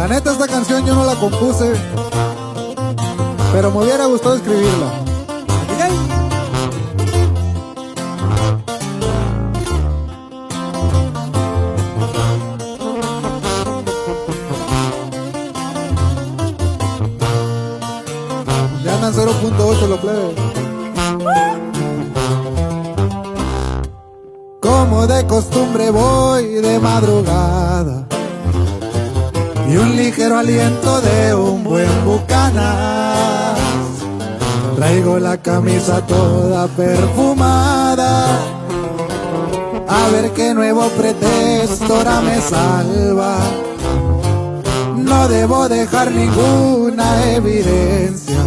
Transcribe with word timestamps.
La 0.00 0.08
neta 0.08 0.32
esta 0.32 0.46
canción 0.48 0.86
yo 0.86 0.94
no 0.94 1.04
la 1.04 1.14
compuse, 1.14 1.74
pero 3.52 3.70
me 3.70 3.82
hubiera 3.82 4.06
gustado 4.06 4.36
escribirla. 4.36 4.90
Ya 18.82 18.94
andan 18.94 19.12
0.8 19.12 19.86
los 19.86 20.00
plebes. 20.00 20.34
Como 24.60 25.06
de 25.06 25.26
costumbre 25.26 25.90
voy 25.90 26.46
de 26.46 26.78
madrugada 26.78 28.06
y 29.70 29.76
un 29.76 29.94
ligero 29.94 30.36
aliento 30.36 31.00
de 31.00 31.32
un 31.34 31.62
buen 31.62 32.04
bucanas. 32.04 33.56
Traigo 34.74 35.18
la 35.20 35.36
camisa 35.36 36.04
toda 36.06 36.66
perfumada. 36.68 38.26
A 39.86 40.08
ver 40.10 40.32
qué 40.32 40.54
nuevo 40.54 40.88
pretexto 40.90 41.94
ahora 41.94 42.20
me 42.20 42.40
salva. 42.40 43.38
No 44.96 45.28
debo 45.28 45.68
dejar 45.68 46.10
ninguna 46.10 47.32
evidencia. 47.32 48.38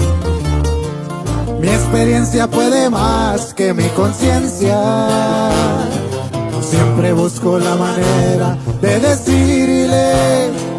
Mi 1.62 1.70
experiencia 1.70 2.48
puede 2.50 2.90
más 2.90 3.54
que 3.54 3.74
mi 3.74 3.88
conciencia. 3.90 4.78
Siempre 6.62 7.14
busco 7.14 7.60
la 7.60 7.76
manera 7.76 8.58
de 8.82 9.00
decirle 9.00 10.73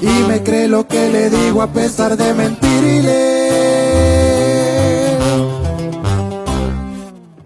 y 0.00 0.06
me 0.28 0.42
cree 0.42 0.68
lo 0.68 0.86
que 0.86 1.08
le 1.08 1.30
digo 1.30 1.62
a 1.62 1.66
pesar 1.68 2.16
de 2.16 2.34
mentirle. 2.34 3.48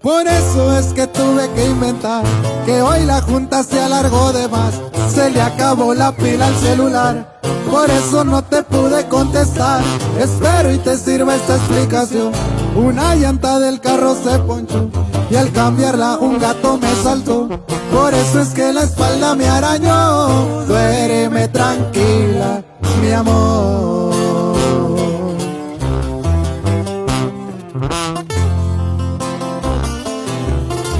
Por 0.01 0.27
eso 0.27 0.77
es 0.77 0.87
que 0.87 1.07
tuve 1.07 1.49
que 1.55 1.65
inventar 1.65 2.23
que 2.65 2.81
hoy 2.81 3.05
la 3.05 3.21
junta 3.21 3.63
se 3.63 3.79
alargó 3.79 4.33
de 4.33 4.47
más. 4.49 4.73
Se 5.13 5.29
le 5.29 5.41
acabó 5.41 5.93
la 5.93 6.11
pila 6.11 6.47
al 6.47 6.55
celular. 6.55 7.39
Por 7.71 7.89
eso 7.89 8.23
no 8.23 8.43
te 8.43 8.63
pude 8.63 9.07
contestar. 9.07 9.81
Espero 10.19 10.71
y 10.71 10.77
te 10.77 10.97
sirva 10.97 11.35
esta 11.35 11.55
explicación. 11.55 12.31
Una 12.75 13.15
llanta 13.15 13.59
del 13.59 13.79
carro 13.79 14.15
se 14.15 14.37
ponchó 14.39 14.89
y 15.33 15.35
al 15.35 15.51
cambiarla 15.51 16.17
un 16.19 16.37
gato 16.37 16.77
me 16.77 16.93
saltó. 16.93 17.49
Por 17.91 18.13
eso 18.13 18.41
es 18.41 18.49
que 18.49 18.71
la 18.71 18.83
espalda 18.83 19.33
me 19.33 19.47
arañó. 19.47 20.63
Duéreme 20.67 21.47
tranquila, 21.47 22.63
mi 23.01 23.11
amor. 23.11 24.13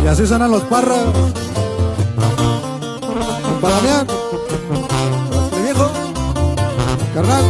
Y 0.04 0.08
así 0.08 0.26
suenan 0.26 0.50
los 0.50 0.64
parras. 0.64 1.06
Para 3.62 3.76
Damián. 3.76 4.08
Mi 5.56 5.62
viejo. 5.62 5.92
Carnal. 7.14 7.44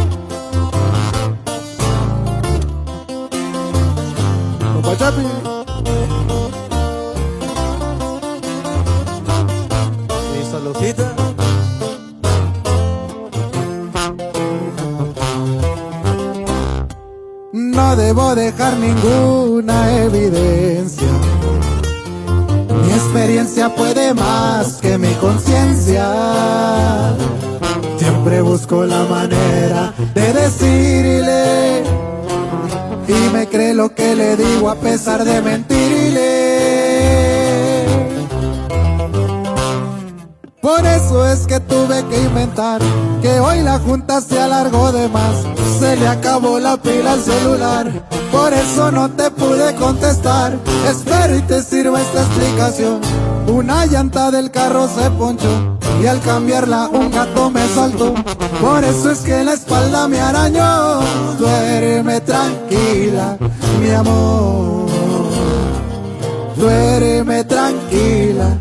Compa 4.74 4.96
Chapi. 4.98 5.53
No 17.52 17.96
debo 17.96 18.34
dejar 18.34 18.74
ninguna 18.78 20.04
evidencia. 20.04 21.08
Mi 22.82 22.92
experiencia 22.92 23.74
puede 23.74 24.14
más 24.14 24.78
que 24.80 24.96
mi 24.96 25.12
conciencia. 25.14 27.14
Siempre 27.98 28.40
busco 28.40 28.84
la 28.84 29.04
manera 29.04 29.92
de 30.14 30.32
decirle. 30.32 31.82
Y 33.06 33.32
me 33.34 33.46
cree 33.48 33.74
lo 33.74 33.94
que 33.94 34.16
le 34.16 34.36
digo 34.36 34.70
a 34.70 34.76
pesar 34.76 35.24
de 35.24 35.42
mentirle. 35.42 36.83
Es 41.22 41.46
que 41.46 41.60
tuve 41.60 42.04
que 42.08 42.22
inventar 42.22 42.80
que 43.22 43.38
hoy 43.38 43.60
la 43.62 43.78
junta 43.78 44.20
se 44.20 44.40
alargó 44.40 44.90
de 44.90 45.08
más. 45.08 45.44
Se 45.78 45.96
le 45.96 46.08
acabó 46.08 46.58
la 46.58 46.76
pila 46.76 47.12
al 47.12 47.22
celular. 47.22 48.08
Por 48.32 48.52
eso 48.52 48.90
no 48.90 49.08
te 49.10 49.30
pude 49.30 49.74
contestar. 49.76 50.58
Espero 50.88 51.36
y 51.36 51.42
te 51.42 51.62
sirva 51.62 52.00
esta 52.00 52.22
explicación. 52.22 53.00
Una 53.46 53.86
llanta 53.86 54.30
del 54.30 54.50
carro 54.50 54.88
se 54.88 55.08
ponchó 55.10 55.78
y 56.02 56.06
al 56.06 56.20
cambiarla 56.20 56.88
un 56.88 57.10
gato 57.10 57.50
me 57.50 57.66
saltó. 57.68 58.14
Por 58.60 58.82
eso 58.82 59.10
es 59.10 59.20
que 59.20 59.44
la 59.44 59.52
espalda 59.52 60.08
me 60.08 60.20
arañó. 60.20 61.00
Duerme 61.38 62.20
tranquila, 62.22 63.36
mi 63.80 63.90
amor. 63.90 64.88
Duerme 66.56 67.44
tranquila, 67.44 68.58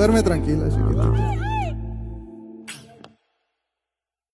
Duerme 0.00 0.22
tranquila, 0.22 0.70
chiquita. 0.70 1.49